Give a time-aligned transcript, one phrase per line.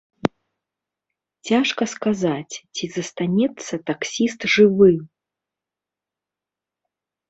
[1.49, 4.93] Цяжка сказаць, ці застанецца таксіст жывы.